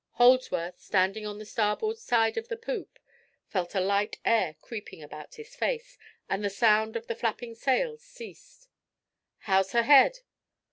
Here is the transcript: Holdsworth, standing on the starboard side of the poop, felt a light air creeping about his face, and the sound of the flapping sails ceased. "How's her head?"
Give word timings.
Holdsworth, 0.13 0.79
standing 0.81 1.27
on 1.27 1.37
the 1.37 1.45
starboard 1.45 1.99
side 1.99 2.35
of 2.35 2.47
the 2.47 2.57
poop, 2.57 2.97
felt 3.45 3.75
a 3.75 3.79
light 3.79 4.17
air 4.25 4.55
creeping 4.59 5.03
about 5.03 5.35
his 5.35 5.55
face, 5.55 5.99
and 6.27 6.43
the 6.43 6.49
sound 6.49 6.95
of 6.95 7.05
the 7.05 7.13
flapping 7.13 7.53
sails 7.53 8.01
ceased. 8.01 8.67
"How's 9.41 9.73
her 9.73 9.83
head?" 9.83 10.21